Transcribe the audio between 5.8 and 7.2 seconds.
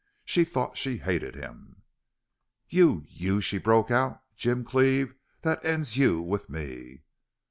you with me!"